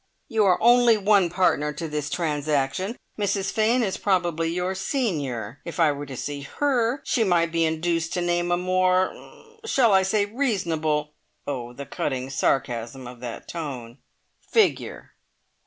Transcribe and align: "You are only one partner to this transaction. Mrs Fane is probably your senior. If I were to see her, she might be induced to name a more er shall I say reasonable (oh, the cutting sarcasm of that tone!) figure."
"You 0.27 0.45
are 0.45 0.57
only 0.63 0.97
one 0.97 1.29
partner 1.29 1.71
to 1.73 1.87
this 1.87 2.09
transaction. 2.09 2.97
Mrs 3.19 3.51
Fane 3.51 3.83
is 3.83 3.97
probably 3.97 4.49
your 4.49 4.73
senior. 4.73 5.59
If 5.63 5.79
I 5.79 5.91
were 5.91 6.07
to 6.07 6.17
see 6.17 6.41
her, 6.41 7.01
she 7.03 7.23
might 7.23 7.51
be 7.51 7.65
induced 7.65 8.11
to 8.13 8.21
name 8.21 8.51
a 8.51 8.57
more 8.57 9.09
er 9.13 9.59
shall 9.67 9.93
I 9.93 10.01
say 10.01 10.25
reasonable 10.25 11.13
(oh, 11.45 11.73
the 11.73 11.85
cutting 11.85 12.31
sarcasm 12.31 13.05
of 13.05 13.19
that 13.19 13.47
tone!) 13.47 13.99
figure." 14.39 15.11